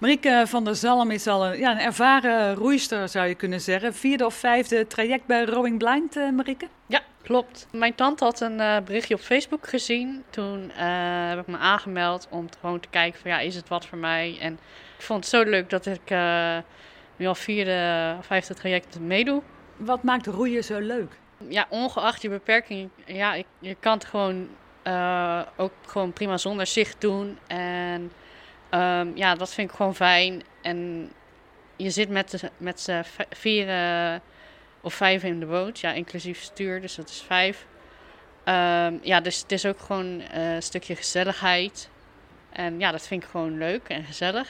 [0.00, 3.94] Marieke van der Zalm is al een, ja, een ervaren roeister, zou je kunnen zeggen.
[3.94, 6.68] Vierde of vijfde traject bij Rowing Blind, uh, Marieke?
[6.86, 7.66] Ja, klopt.
[7.72, 10.24] Mijn tante had een uh, berichtje op Facebook gezien.
[10.30, 13.86] Toen uh, heb ik me aangemeld om gewoon te kijken van ja, is het wat
[13.86, 14.38] voor mij?
[14.40, 14.52] En
[14.96, 16.10] ik vond het zo leuk dat ik
[17.16, 19.42] nu al vierde of vijfde traject meedoe.
[19.76, 21.12] Wat maakt roeien zo leuk?
[21.48, 24.48] Ja, ongeacht je beperking, ja, ik, je kan het gewoon
[25.56, 27.38] ook gewoon prima zonder zicht doen.
[27.46, 28.12] En
[28.74, 30.42] Um, ja, dat vind ik gewoon fijn.
[30.62, 31.10] En
[31.76, 33.66] je zit met, met z'n vier
[34.80, 37.66] of vijf in de boot, ja, inclusief stuur, dus dat is vijf.
[38.44, 41.88] Um, ja, dus het is ook gewoon uh, een stukje gezelligheid.
[42.52, 44.48] En ja, dat vind ik gewoon leuk en gezellig.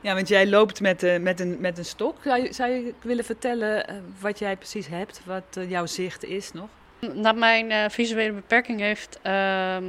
[0.00, 2.16] Ja, want jij loopt met, uh, met, een, met een stok.
[2.24, 6.52] Zou je, zou je willen vertellen uh, wat jij precies hebt, wat jouw zicht is
[6.52, 6.68] nog?
[7.00, 9.22] Dat mijn uh, visuele beperking heeft uh,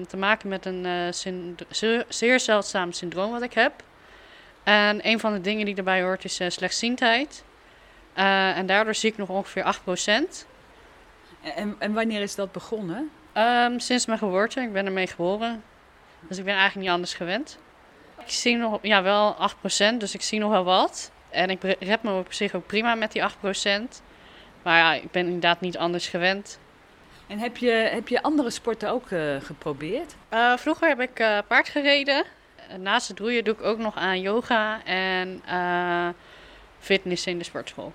[0.07, 3.83] te maken met een uh, zeer zeldzaam syndroom wat ik heb.
[4.63, 7.43] En een van de dingen die erbij hoort is slechtziendheid.
[8.13, 9.75] en daardoor zie ik nog ongeveer
[10.43, 10.47] 8%.
[11.41, 13.11] En, en wanneer is dat begonnen?
[13.37, 14.61] Um, sinds mijn geboorte.
[14.61, 15.63] Ik ben ermee geboren.
[16.27, 17.57] Dus ik ben eigenlijk niet anders gewend.
[18.19, 19.35] Ik zie nog ja, wel
[19.93, 21.11] 8%, dus ik zie nog wel wat.
[21.29, 23.25] En ik red me op zich ook prima met die 8%.
[24.63, 26.59] Maar ja, ik ben inderdaad niet anders gewend.
[27.31, 30.15] En heb je, heb je andere sporten ook uh, geprobeerd?
[30.33, 32.23] Uh, vroeger heb ik uh, paard gereden.
[32.79, 35.41] Naast het roeien doe ik ook nog aan yoga en
[36.79, 37.93] fitness in de sportschool.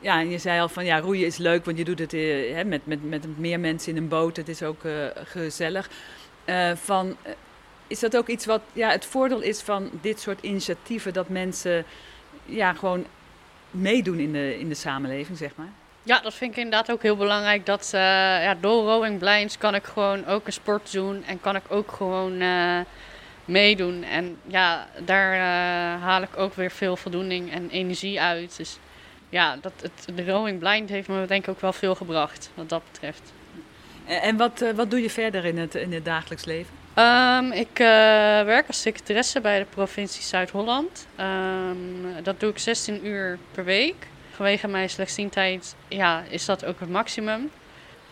[0.00, 2.64] Ja, en je zei al van ja, roeien is leuk, want je doet het hè,
[2.64, 4.36] met, met, met meer mensen in een boot.
[4.36, 4.80] Het is ook
[5.14, 5.90] gezellig.
[6.74, 7.16] van,
[7.86, 11.84] is dat ook iets wat ja, het voordeel is van dit soort initiatieven, dat mensen
[12.44, 13.06] ja, gewoon
[13.70, 15.72] meedoen in de, in de samenleving, zeg maar?
[16.06, 17.66] Ja, dat vind ik inderdaad ook heel belangrijk.
[17.66, 18.00] Dat uh,
[18.42, 21.92] ja, door Rowing Blinds kan ik gewoon ook een sport doen en kan ik ook
[21.92, 22.80] gewoon uh,
[23.44, 24.02] meedoen.
[24.02, 28.56] En ja, daar uh, haal ik ook weer veel voldoening en energie uit.
[28.56, 28.78] Dus
[29.28, 32.68] ja, dat, het, de Rowing Blind heeft me denk ik ook wel veel gebracht wat
[32.68, 33.32] dat betreft.
[34.04, 36.74] En wat, wat doe je verder in het, in het dagelijks leven?
[36.96, 37.78] Um, ik
[38.46, 41.06] werk als secretaresse bij de provincie Zuid-Holland.
[41.20, 44.06] Um, dat doe ik 16 uur per week.
[44.36, 47.50] Vanwege mijn slechtziendheid ja, is dat ook het maximum.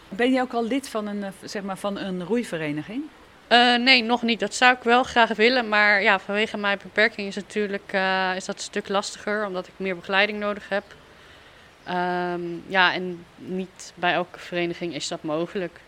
[0.08, 3.02] Ben je ook al lid van een, eh, zeg maar, van een roeivereniging?
[3.48, 4.40] Uh, nee, nog niet.
[4.40, 5.68] Dat zou ik wel graag willen.
[5.68, 9.46] Maar ja, vanwege mijn beperking is, natuurlijk, uh, is dat een stuk lastiger.
[9.46, 10.84] Omdat ik meer begeleiding nodig heb.
[11.88, 15.80] Um, ja, en niet bij elke vereniging is dat mogelijk.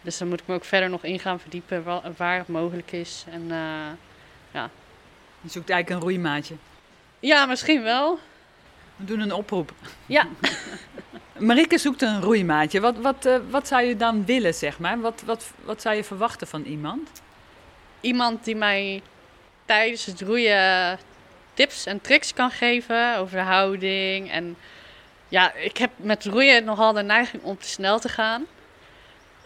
[0.00, 1.84] Dus dan moet ik me ook verder nog in gaan verdiepen
[2.16, 3.24] waar het mogelijk is.
[3.30, 3.56] En, uh,
[4.50, 4.70] ja.
[5.40, 6.54] Je zoekt eigenlijk een roeimaatje?
[7.20, 8.18] Ja, misschien wel.
[9.00, 9.72] We doen een oproep.
[10.06, 10.26] Ja.
[11.38, 12.80] Marike zoekt een roeimaatje.
[12.80, 15.00] Wat, wat, uh, wat zou je dan willen, zeg maar?
[15.00, 17.22] Wat, wat, wat zou je verwachten van iemand?
[18.00, 19.02] Iemand die mij
[19.64, 20.98] tijdens het roeien
[21.54, 24.30] tips en tricks kan geven over de houding.
[24.30, 24.56] En
[25.28, 28.46] ja, ik heb met roeien nogal de neiging om te snel te gaan.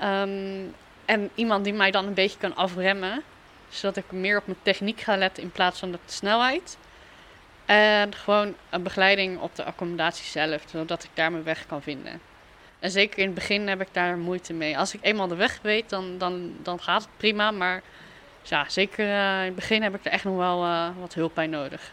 [0.03, 3.22] Um, en iemand die mij dan een beetje kan afremmen.
[3.69, 6.76] Zodat ik meer op mijn techniek ga letten in plaats van de snelheid.
[7.64, 12.20] En gewoon een begeleiding op de accommodatie zelf, zodat ik daar mijn weg kan vinden.
[12.78, 14.78] En zeker in het begin heb ik daar moeite mee.
[14.78, 17.50] Als ik eenmaal de weg weet, dan, dan, dan gaat het prima.
[17.50, 17.82] Maar
[18.42, 21.34] ja, zeker uh, in het begin heb ik er echt nog wel uh, wat hulp
[21.34, 21.92] bij nodig.